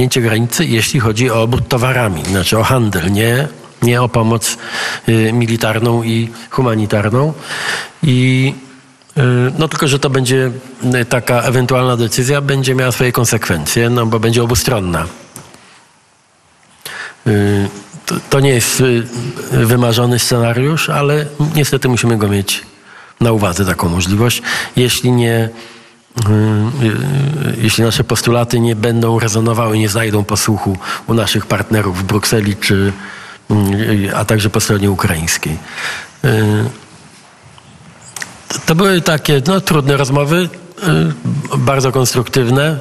[0.00, 3.48] zamknięcie granicy, jeśli chodzi o obrót towarami, znaczy o handel, nie,
[3.82, 4.56] nie o pomoc
[5.08, 7.32] y, militarną i humanitarną.
[8.02, 8.54] I
[9.18, 9.20] y,
[9.58, 10.50] no tylko, że to będzie
[10.94, 15.06] y, taka ewentualna decyzja, będzie miała swoje konsekwencje, no bo będzie obustronna.
[18.06, 18.82] To, to nie jest
[19.50, 22.62] wymarzony scenariusz, ale niestety musimy go mieć
[23.20, 24.42] na uwadze, taką możliwość.
[24.76, 25.48] Jeśli nie,
[27.56, 32.92] jeśli nasze postulaty nie będą rezonowały, nie znajdą posłuchu u naszych partnerów w Brukseli, czy,
[33.50, 35.58] y, a także po stronie ukraińskiej.
[36.24, 36.64] Y,
[38.66, 40.48] To były takie no, trudne rozmowy,
[41.54, 42.78] y, bardzo konstruktywne.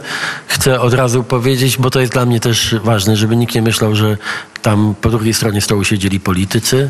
[0.47, 3.95] Chcę od razu powiedzieć, bo to jest dla mnie też ważne, żeby nikt nie myślał,
[3.95, 4.17] że
[4.61, 6.89] tam po drugiej stronie stołu siedzieli politycy.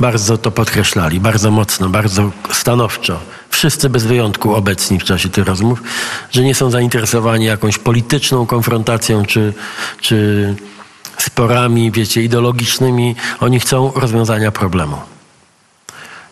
[0.00, 3.20] Bardzo to podkreślali, bardzo mocno, bardzo stanowczo.
[3.50, 5.82] Wszyscy bez wyjątku obecni w czasie tych rozmów,
[6.30, 9.52] że nie są zainteresowani jakąś polityczną konfrontacją czy,
[10.00, 10.54] czy
[11.18, 13.16] sporami, wiecie, ideologicznymi.
[13.40, 14.96] Oni chcą rozwiązania problemu.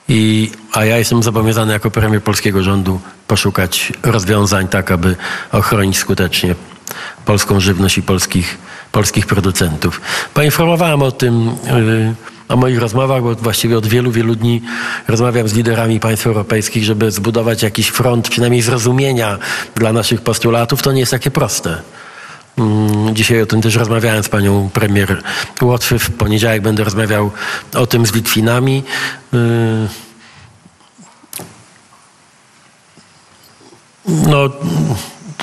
[0.09, 5.17] I, a ja jestem zobowiązany jako premier polskiego rządu poszukać rozwiązań tak, aby
[5.53, 6.55] ochronić skutecznie
[7.25, 8.59] polską żywność i polskich,
[8.93, 10.01] polskich producentów.
[10.35, 12.15] Poinformowałem o tym, yy,
[12.49, 14.63] o moich rozmowach, bo właściwie od wielu, wielu dni
[15.09, 19.39] rozmawiam z liderami państw europejskich, żeby zbudować jakiś front przynajmniej zrozumienia
[19.75, 20.83] dla naszych postulatów.
[20.83, 21.83] To nie jest takie proste.
[22.59, 25.23] Mm, Dzisiaj o tym też rozmawiałem z panią premier
[25.63, 25.99] Łotwy.
[25.99, 27.31] W poniedziałek będę rozmawiał
[27.75, 28.83] o tym z Litwinami.
[29.33, 29.39] Yy,
[34.09, 34.51] No,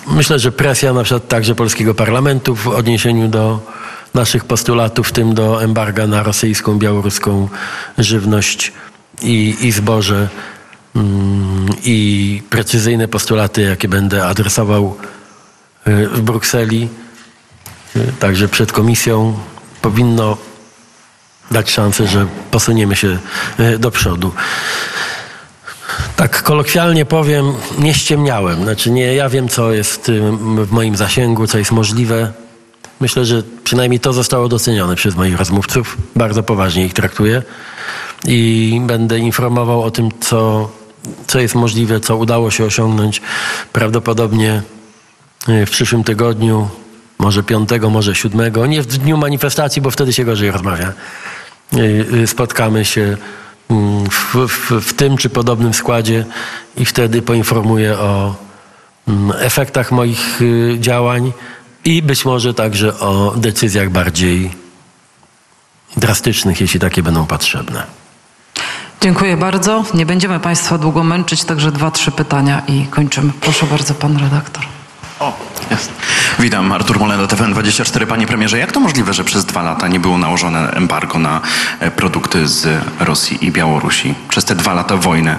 [0.07, 3.59] myślę, że presja na przykład także polskiego parlamentu w odniesieniu do
[4.15, 7.49] naszych postulatów, w tym do embarga na rosyjską, białoruską
[7.97, 8.71] żywność
[9.21, 10.29] i, i zboże
[10.95, 14.97] mm, i precyzyjne postulaty, jakie będę adresował
[15.87, 16.89] y, w Brukseli,
[17.95, 19.39] y, także przed komisją,
[19.81, 20.37] powinno
[21.51, 23.17] dać szansę, że posuniemy się
[23.59, 24.31] y, do przodu.
[26.15, 28.63] Tak kolokwialnie powiem, nie ściemniałem.
[28.63, 30.11] Znaczy nie, ja wiem, co jest
[30.57, 32.44] w moim zasięgu, co jest możliwe.
[32.99, 35.97] Myślę, że przynajmniej to zostało docenione przez moich rozmówców.
[36.15, 37.43] Bardzo poważnie ich traktuję
[38.27, 40.69] i będę informował o tym, co,
[41.27, 43.21] co jest możliwe, co udało się osiągnąć.
[43.73, 44.61] Prawdopodobnie
[45.49, 46.69] y, w przyszłym tygodniu,
[47.19, 50.93] może piątego, może siódmego, nie w dniu manifestacji, bo wtedy się gorzej rozmawia.
[51.73, 53.17] Y, y, Spotkamy się
[53.69, 56.25] mm, w, w, w tym czy podobnym składzie
[56.77, 58.35] i wtedy poinformuję o
[59.07, 61.31] mm, efektach moich y, działań
[61.85, 64.51] i być może także o decyzjach bardziej
[65.97, 67.83] drastycznych, jeśli takie będą potrzebne.
[69.01, 69.83] Dziękuję bardzo.
[69.93, 73.31] Nie będziemy Państwa długo męczyć, także dwa, trzy pytania i kończymy.
[73.41, 74.63] Proszę bardzo, Pan redaktor.
[75.19, 75.37] O,
[75.71, 75.91] jest.
[76.39, 78.05] Witam, Artur Molenda, TVN24.
[78.05, 81.41] Panie premierze, jak to możliwe, że przez dwa lata nie było nałożone embargo na
[81.79, 82.67] e, produkty z
[82.99, 84.15] Rosji i Białorusi?
[84.29, 85.35] Przez te dwa lata wojny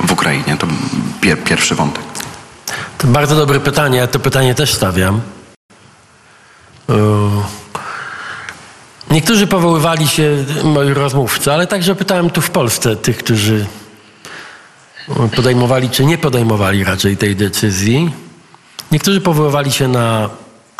[0.00, 0.56] w Ukrainie.
[0.56, 0.66] To
[1.20, 2.02] pier pierwszy wątek.
[2.98, 5.20] To bardzo dobre pytanie, ja to pytanie też stawiam.
[6.88, 6.94] Yy,
[9.10, 13.66] Niektórzy powoływali się, moi rozmówcy, ale także pytałem tu w Polsce tych, którzy
[15.36, 18.12] podejmowali czy nie podejmowali raczej tej decyzji.
[18.92, 20.30] Niektórzy powoływali się na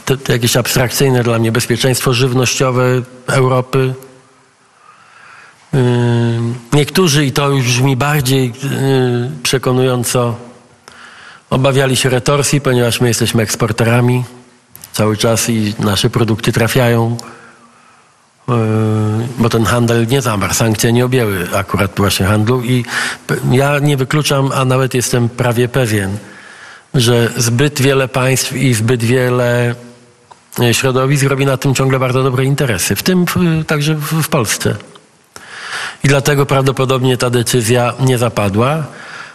[0.04, 3.94] te, te jakieś abstrakcyjne dla mnie bezpieczeństwo żywnościowe Europy.
[5.72, 5.80] Yy,
[6.72, 10.36] Niektórzy, i to już brzmi bardziej yy, przekonująco,
[11.50, 14.24] obawiali się retorsji, ponieważ my jesteśmy eksporterami
[14.98, 17.16] cały czas i nasze produkty trafiają,
[18.48, 18.54] yy,
[19.38, 22.84] bo ten handel nie zamarł, sankcje nie objęły akurat właśnie handlu i
[23.50, 26.18] ja nie wykluczam, a nawet jestem prawie pewien,
[26.94, 29.74] że zbyt wiele państw i zbyt wiele
[30.60, 33.24] e, środowisk robi na tym ciągle bardzo dobre interesy, w tym
[33.66, 34.76] także w, Polsce.
[36.04, 38.84] I dlatego prawdopodobnie ta decyzja nie zapadła.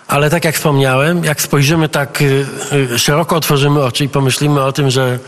[0.07, 4.90] Ale tak jak wspomniałem, jak spojrzymy tak y, szeroko, otworzymy oczy i pomyślimy o tym,
[4.90, 5.19] że,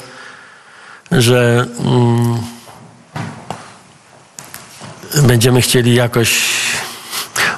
[1.12, 2.38] że mm,
[5.28, 6.56] będziemy chcieli jakoś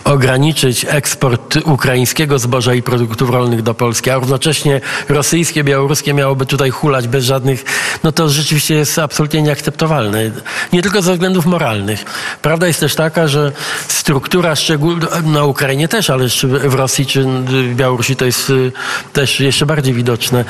[0.07, 6.69] ograniczyć eksport ukraińskiego zboża i produktów rolnych do Polski, a równocześnie rosyjskie, białoruskie miałoby tutaj
[6.69, 7.65] hulać bez żadnych,
[8.03, 10.31] no to rzeczywiście jest absolutnie nieakceptowalne.
[10.73, 12.05] Nie tylko ze względów moralnych.
[12.41, 13.51] Prawda jest też taka, że
[13.87, 18.71] struktura szczególnie na Ukrainie też, ale w Rosji czy w Białorusi to jest y,
[19.13, 20.45] też jeszcze bardziej widoczne.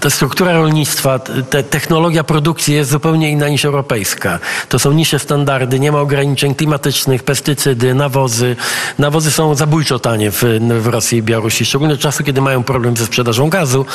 [0.00, 1.18] Ta struktura rolnictwa,
[1.50, 4.38] te technologia produkcji jest zupełnie inna niż europejska.
[4.68, 8.56] To są niższe standardy, nie ma ograniczeń klimatycznych, pestycydy, nawozy.
[8.98, 10.42] Nawozy są zabójczo tanie w,
[10.80, 13.86] w Rosji i Białorusi, szczególnie od czasu, kiedy mają problem ze sprzedażą gazu.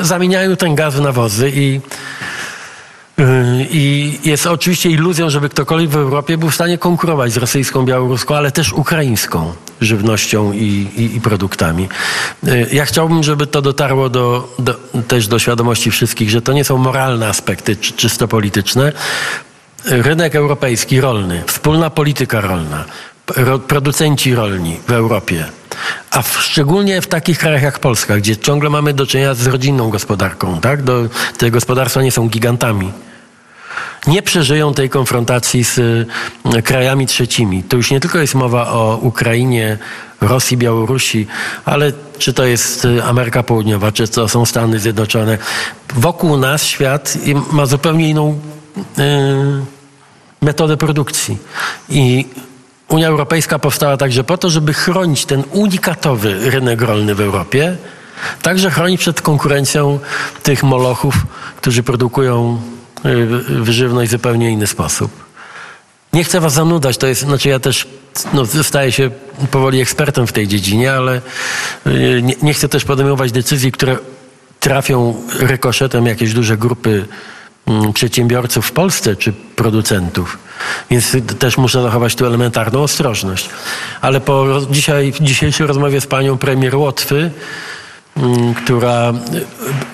[0.00, 1.80] Zamieniają ten gaz w nawozy i
[3.70, 8.36] I jest oczywiście iluzją, żeby ktokolwiek w Europie był w stanie konkurować z rosyjską, białoruską,
[8.36, 11.88] ale też ukraińską żywnością i, i, i produktami.
[12.48, 14.74] Y, ja chciałbym, żeby to dotarło do, do,
[15.08, 18.92] też do świadomości wszystkich, że to nie są moralne aspekty czy, czysto polityczne.
[19.84, 22.84] Rynek europejski rolny, wspólna polityka rolna,
[23.68, 25.44] producenci rolni w Europie,
[26.10, 29.90] a w, szczególnie w takich krajach jak Polska, gdzie ciągle mamy do czynienia z rodzinną
[29.90, 30.82] gospodarką, tak?
[30.82, 32.92] Do, te gospodarstwa nie są gigantami.
[34.06, 37.62] Nie przeżyją tej konfrontacji z y, krajami trzecimi.
[37.62, 39.78] To już nie tylko jest mowa o Ukrainie,
[40.20, 41.26] Rosji, Białorusi,
[41.64, 45.38] ale czy to jest y, Ameryka Południowa, czy to są Stany Zjednoczone.
[45.94, 47.18] Wokół nas świat
[47.52, 48.38] ma zupełnie inną
[48.98, 49.02] y,
[50.42, 51.38] metodę produkcji.
[51.88, 52.26] I
[52.88, 57.76] Unia Europejska powstała także po to, żeby chronić ten unikatowy rynek rolny w Europie,
[58.42, 59.98] także chronić przed konkurencją
[60.42, 61.14] tych molochów,
[61.56, 62.60] którzy produkują
[63.66, 65.24] y, żywność w zupełnie inny sposób.
[66.12, 67.88] Nie chcę was zanudać, to jest, znaczy ja też
[68.32, 69.10] no, staję się
[69.50, 71.20] powoli ekspertem w tej dziedzinie, ale
[71.86, 73.96] y, nie, nie chcę też podejmować decyzji, które
[74.60, 77.08] trafią rykoszetem jakieś duże grupy
[77.66, 80.38] Mm, przedsiębiorców w Polsce czy producentów.
[80.90, 83.48] Więc też muszę zachować tu elementarną ostrożność.
[84.00, 87.30] Ale po dzisiaj, dzisiejszej rozmowie z panią premier Łotwy,
[88.16, 89.12] mm, która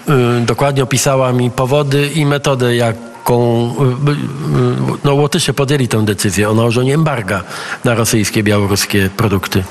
[0.09, 6.51] y, y, dokładnie opisała mi powody i metodę, jaką y, no, Łotysze podjęli tę decyzję
[6.51, 7.43] o nałożeniu embarga
[7.85, 9.65] na rosyjskie, białoruskie produkty.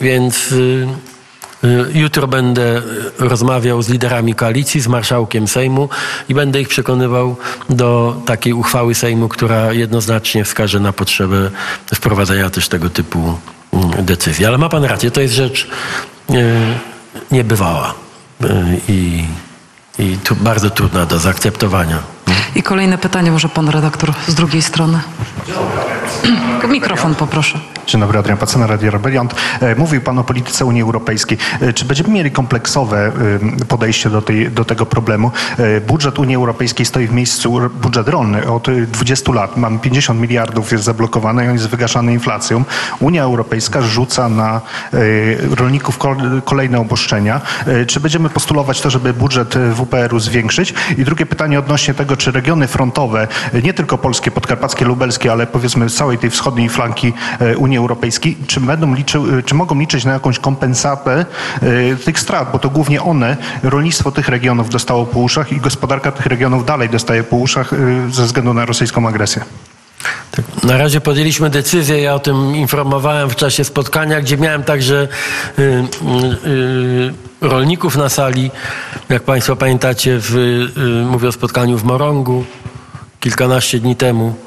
[0.00, 0.54] Więc
[1.94, 2.82] jutro będę
[3.18, 5.88] rozmawiał z liderami koalicji, z marszałkiem Sejmu
[6.28, 7.36] i będę ich przekonywał
[7.70, 11.50] do takiej uchwały Sejmu, która jednoznacznie wskaże na potrzebę
[11.94, 13.38] wprowadzenia też tego typu
[13.72, 14.46] mm, decyzji.
[14.46, 15.68] Ale ma pan rację, to jest rzecz
[16.30, 16.34] y,
[17.30, 17.94] niebywała
[18.44, 18.46] y,
[18.88, 19.24] i,
[19.98, 21.98] i tu bardzo trudna do zaakceptowania.
[22.54, 25.00] I kolejne pytanie może pan redaktor z drugiej strony.
[26.68, 27.60] Mikrofon poproszę.
[27.86, 29.34] Dzień dobry, Adrian Pacena, Radio Rebeliant.
[29.60, 31.38] E, mówił Pan o polityce Unii Europejskiej.
[31.60, 33.12] E, czy będziemy mieli kompleksowe
[33.60, 35.30] e, podejście do, tej, do tego problemu?
[35.86, 39.56] Budżet Unii Europejskiej stoi w miejscu, budżet rolny od 20 lat.
[39.56, 42.64] Mamy 50 miliardów, jest zablokowany on jest wygaszany inflacją.
[43.00, 44.60] Unia Europejska rzuca na
[45.50, 45.98] rolników
[46.44, 47.40] kolejne oboszczenia.
[47.86, 50.74] Czy będziemy postulować to, żeby budżet WPR-u zwiększyć?
[50.98, 53.28] I drugie pytanie odnośnie tego, czy regiony frontowe,
[53.64, 57.12] nie tylko polskie, podkarpackie, lubelskie, ale powiedzmy z całej tej wschodniej flanki
[57.56, 61.26] Unii Unii Europejskiej, czy, będą liczy, czy mogą liczyć na jakąś kompensatę
[61.62, 66.12] y, tych strat, bo to głównie one, rolnictwo tych regionów dostało po uszach i gospodarka
[66.12, 67.70] tych regionów dalej dostaje po uszach
[68.10, 69.44] ze względu na rosyjską agresję.
[70.30, 75.08] Tak, na razie podjęliśmy decyzję, ja o tym informowałem w czasie spotkania, gdzie miałem także
[75.58, 78.50] y, y, y, rolników na sali.
[79.08, 82.44] Jak Państwo pamiętacie, w, y, mówię o spotkaniu w Morągu
[83.20, 84.43] kilkanaście dni temu.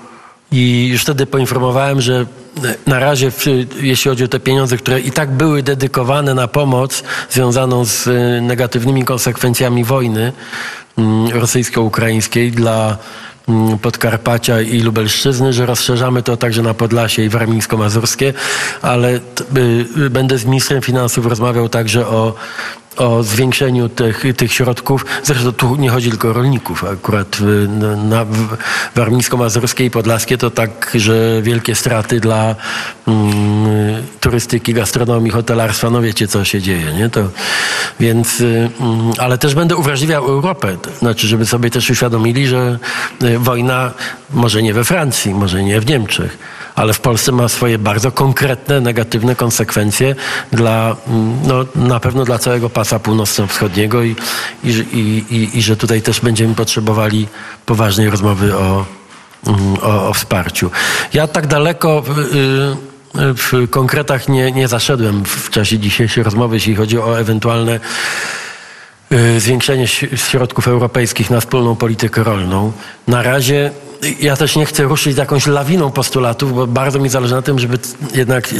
[0.51, 2.25] I już wtedy poinformowałem, że
[2.87, 3.31] na razie,
[3.81, 8.41] jeśli chodzi o te pieniądze, które i tak były dedykowane na pomoc związaną z y,
[8.41, 10.33] negatywnymi konsekwencjami wojny
[10.97, 12.97] mm, rosyjsko-ukraińskiej dla
[13.47, 18.33] mm, Podkarpacia i Lubelszczyzny, że rozszerzamy to także na Podlasie i Warmińsko-Mazurskie,
[18.81, 19.19] ale y,
[19.97, 22.33] y, będę z ministrem finansów rozmawiał także o
[22.97, 25.05] o zwiększeniu tych, tych środków.
[25.23, 26.83] Zresztą tu nie chodzi tylko o rolników.
[26.83, 27.37] Akurat
[28.03, 28.25] na
[28.95, 32.55] Warmińsko-Mazurskiej i Podlaskie to tak, że wielkie straty dla
[33.07, 35.89] mm, turystyki, gastronomii, hotelarstwa.
[35.89, 37.09] No wiecie, co się dzieje, nie?
[37.09, 37.29] To,
[37.99, 40.77] więc, mm, ale też będę uwrażliwiał Europę.
[40.99, 42.79] Znaczy, żeby sobie też uświadomili, że
[43.23, 43.91] y, wojna
[44.33, 46.37] może nie we Francji, może nie w Niemczech,
[46.75, 50.15] ale w Polsce ma swoje bardzo konkretne, negatywne konsekwencje
[50.51, 54.15] dla, mm, no, na pewno dla całego pasa północno-wschodniego i,
[54.63, 54.69] i,
[55.31, 57.27] i, i, że tutaj też będziemy potrzebowali
[57.65, 58.85] poważnej rozmowy o,
[59.47, 60.71] mm, o, o wsparciu.
[61.13, 66.75] Ja tak daleko w, y, w konkretach nie, nie zaszedłem w czasie dzisiejszej rozmowy, jeśli
[66.75, 67.79] chodzi o ewentualne
[69.11, 72.71] y, zwiększenie środków europejskich na wspólną politykę rolną.
[73.07, 73.71] Na razie
[74.19, 77.79] ja też nie chcę ruszyć jakąś lawiną postulatów, bo bardzo mi zależy na tym, żeby
[78.13, 78.53] jednak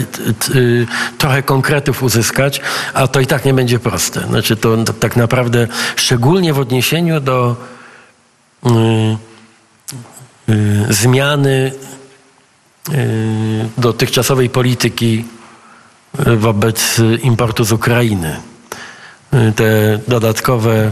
[0.56, 2.62] y, trochę konkretów uzyskać,
[2.94, 4.22] a to i tak nie będzie proste.
[4.22, 7.56] Znaczy to, to tak naprawdę szczególnie w odniesieniu do
[8.66, 8.70] y,
[10.50, 11.72] y, zmiany
[13.78, 15.26] dotychczasowej polityki
[16.38, 18.36] wobec importu z Ukrainy.
[19.56, 20.92] Te dodatkowe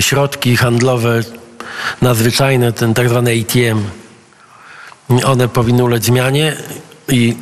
[0.00, 1.22] środki handlowe
[2.02, 3.80] nadzwyczajne, ten tak zwany ATM,
[5.24, 6.56] one powinny ulec zmianie
[7.08, 7.36] i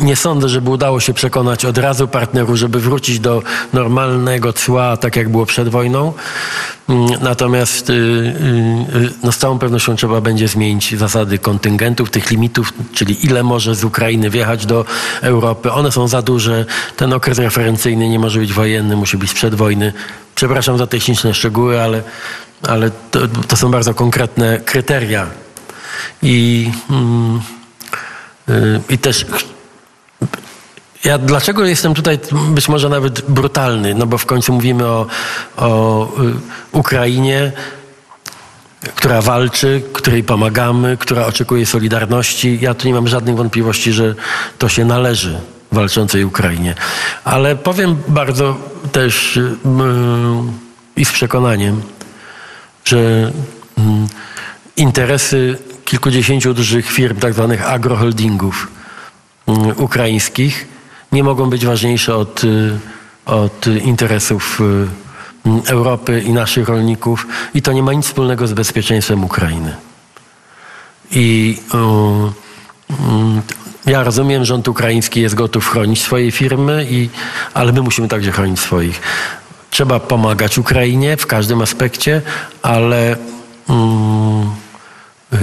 [0.00, 5.16] nie sądzę, żeby udało się przekonać od razu partnerów, żeby wrócić do normalnego cła, tak
[5.16, 6.12] jak było przed wojną.
[7.20, 7.96] Natomiast y, y,
[8.96, 13.74] y, no z całą pewnością trzeba będzie zmienić zasady kontyngentów, tych limitów, czyli ile może
[13.74, 14.84] z Ukrainy wjechać do
[15.22, 15.72] Europy.
[15.72, 16.64] One są za duże.
[16.96, 19.92] Ten okres referencyjny nie może być wojenny, musi być sprzed wojny.
[20.34, 22.02] Przepraszam za techniczne szczegóły, ale,
[22.62, 25.26] ale to, to są bardzo konkretne kryteria.
[26.22, 27.40] I, mm,
[28.48, 29.26] y, i też
[31.04, 33.94] ja dlaczego jestem tutaj być może nawet brutalny?
[33.94, 35.06] No bo w końcu mówimy o,
[35.56, 36.34] o y,
[36.72, 37.52] Ukrainie,
[38.94, 42.58] która walczy, której pomagamy, która oczekuje solidarności.
[42.60, 44.14] Ja tu nie mam żadnych wątpliwości, że
[44.58, 45.40] to się należy
[45.72, 46.74] walczącej Ukrainie.
[47.24, 48.56] Ale powiem bardzo
[48.92, 50.52] też y, mm,
[50.96, 51.82] i z przekonaniem,
[52.86, 53.32] że
[53.78, 54.06] mm,
[54.76, 58.68] interesy kilkudziesięciu dużych firm, tak zwanych agroholdingów
[59.46, 60.68] mm, ukraińskich,
[61.12, 62.78] nie mogą być ważniejsze od, y,
[63.26, 64.64] od interesów y,
[65.48, 67.26] mm, Europy i naszych rolników.
[67.54, 69.76] I to nie ma nic wspólnego z bezpieczeństwem Ukrainy.
[71.10, 73.42] I mm,
[73.86, 77.08] ja rozumiem, rząd ukraiński jest gotów chronić swoje firmy, i,
[77.54, 79.00] ale my musimy także chronić swoich.
[79.76, 82.22] Trzeba pomagać Ukrainie w każdym aspekcie,
[82.62, 83.16] ale
[83.68, 84.50] mm,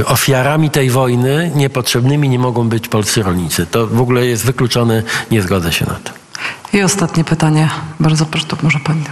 [0.05, 3.65] ofiarami tej wojny niepotrzebnymi nie mogą być polscy rolnicy.
[3.65, 6.11] To w ogóle jest wykluczone, nie zgodzę się na to.
[6.77, 7.69] I ostatnie pytanie.
[7.99, 9.03] Bardzo proszę, może pani.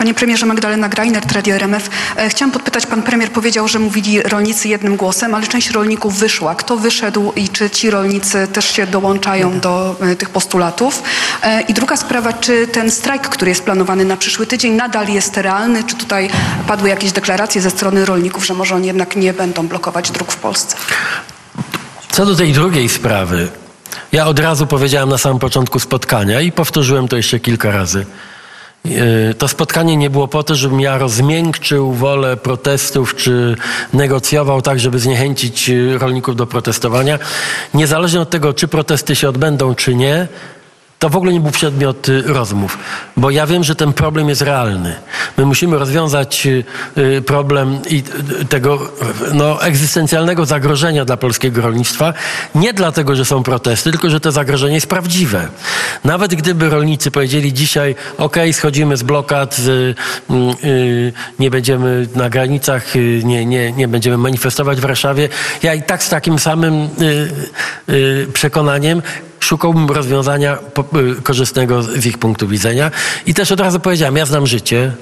[0.00, 1.90] Panie premierze Magdalena Greinert, Radio RMF.
[2.16, 6.54] E, Chciałam podpytać, pan premier powiedział, że mówili rolnicy jednym głosem, ale część rolników wyszła.
[6.54, 11.02] Kto wyszedł i czy ci rolnicy też się dołączają do e, tych postulatów?
[11.42, 15.36] E, I druga sprawa, czy ten strajk, który jest planowany na przyszły tydzień nadal jest
[15.36, 15.84] realny?
[15.84, 16.30] Czy tutaj
[16.66, 20.36] padły jakieś deklaracje ze strony rolników, że może oni jednak nie będą blokować dróg w
[20.36, 20.76] Polsce?
[22.10, 23.48] Co do tej drugiej sprawy,
[24.12, 28.06] ja od razu powiedziałem na samym początku spotkania i powtórzyłem to jeszcze kilka razy.
[28.84, 33.56] Yy, To spotkanie nie było po to, żebym ja rozmiękczył wolę protestów, czy
[33.92, 37.18] negocjował tak, żeby zniechęcić yy, rolników do protestowania.
[37.74, 40.28] Niezależnie od tego, czy protesty się odbędą, czy nie,
[41.00, 42.78] to w ogóle nie był przedmiot y, rozmów,
[43.16, 44.94] bo ja wiem, że ten problem jest realny.
[45.38, 46.64] My musimy rozwiązać y,
[46.98, 48.02] y, problem i
[48.48, 48.92] tego
[49.32, 52.14] no, egzystencjalnego zagrożenia dla polskiego rolnictwa.
[52.54, 55.48] Nie dlatego, że są protesty, tylko że to zagrożenie jest prawdziwe.
[56.04, 59.56] Nawet gdyby rolnicy powiedzieli dzisiaj, ok, schodzimy z blokad,
[60.64, 65.28] y, nie będziemy na granicach, nie, nie, nie będziemy manifestować w Warszawie,
[65.62, 66.88] ja i tak z takim samym
[68.32, 69.02] przekonaniem
[69.40, 70.58] szukałbym rozwiązania
[71.18, 72.90] y, korzystnego z ich punktu widzenia.
[73.26, 74.92] I też od razu powiedziałem, ja znam życie.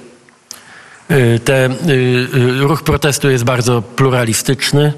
[1.11, 4.92] Y, Te, y, ruch protestu jest bardzo pluralistyczny.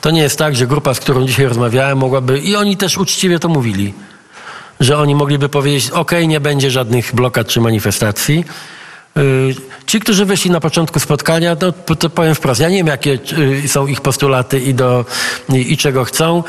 [0.00, 3.38] To nie jest tak, że grupa, z którą dzisiaj rozmawiałem, mogłaby, i oni też uczciwie
[3.38, 3.94] to mówili,
[4.80, 8.44] że oni mogliby powiedzieć, ok, nie będzie żadnych blokad czy manifestacji.
[9.16, 9.54] Y,
[9.86, 13.18] Ci, którzy wyszli na początku spotkania, no, to powiem wprost, ja nie wiem, jakie
[13.64, 15.04] y, są ich postulaty i, do,
[15.48, 16.42] i, i czego chcą.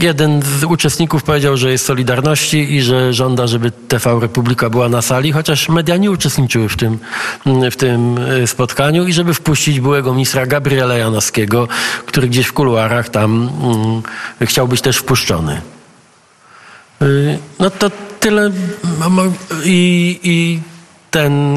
[0.00, 5.02] Jeden z uczestników powiedział, że jest Solidarności i że żąda, żeby TV Republika była na
[5.02, 6.98] sali, chociaż media nie uczestniczyły w tym,
[7.70, 11.68] w tym y, spotkaniu i żeby wpuścić byłego ministra Gabriela Janowskiego,
[12.06, 14.02] który gdzieś w kuluarach tam mm,
[14.48, 15.60] chciał być też wpuszczony.
[17.58, 17.90] No to
[18.20, 18.50] tyle.
[19.64, 20.60] I, I
[21.10, 21.56] ten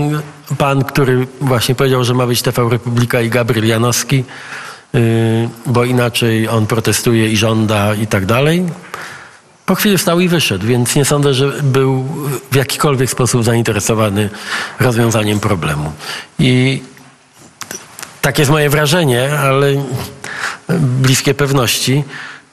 [0.57, 4.23] pan, który właśnie powiedział, że ma być TV Republika i Gabriel Janowski,
[4.95, 8.65] y, bo inaczej on protestuje i żąda i tak dalej.
[9.65, 12.03] Po chwili wstał i wyszedł, więc nie sądzę, że był
[12.51, 14.29] w jakikolwiek sposób zainteresowany
[14.79, 15.91] rozwiązaniem problemu.
[16.39, 16.81] I
[18.21, 19.67] tak jest moje wrażenie, ale
[20.79, 22.03] bliskie pewności.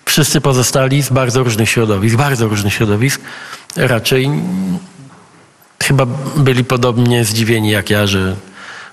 [0.05, 3.21] Wszyscy pozostali z bardzo różnych środowisk, bardzo różnych środowisk,
[3.77, 4.31] raczej
[5.83, 6.07] chyba
[6.37, 8.37] byli podobnie zdziwieni jak ja, że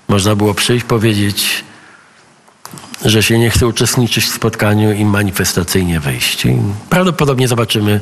[0.08, 1.64] można było przyjść, powiedzieć,
[3.04, 6.44] że się nie chce uczestniczyć w spotkaniu i manifestacyjnie wyjść.
[6.44, 6.56] I
[6.90, 8.00] prawdopodobnie zobaczymy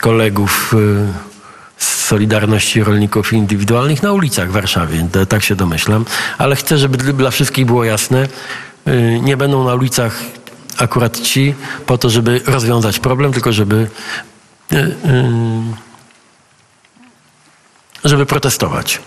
[0.00, 1.06] kolegów y,
[1.78, 5.08] z Solidarności Rolników Indywidualnych na ulicach w Warszawie.
[5.28, 6.04] Tak się domyślam.
[6.38, 8.28] Ale chcę, żeby dla- wszystkich było jasne,
[8.88, 10.20] y, nie będą na ulicach
[10.78, 11.54] akurat ci
[11.86, 13.88] po to, żeby rozwiązać problem, tylko żeby
[14.72, 14.96] y,
[18.04, 19.00] żeby protestować.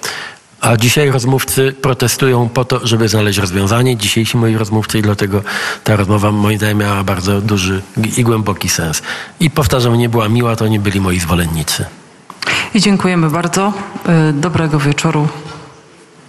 [0.61, 3.97] A dzisiaj rozmówcy protestują po to, żeby znaleźć rozwiązanie.
[3.97, 5.43] Dzisiejsi moi rozmówcy i dlatego
[5.83, 7.81] ta rozmowa moim zdaniem miała bardzo duży
[8.17, 9.01] i głęboki sens.
[9.39, 11.85] I powtarzam, nie była miła, to nie byli moi zwolennicy.
[12.73, 13.73] I dziękujemy bardzo.
[14.29, 15.27] Y, Dobrego wieczoru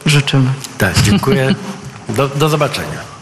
[0.06, 0.50] życzymy.
[0.78, 1.54] Tak, dziękuję.
[2.08, 3.15] Do, do zobaczenia.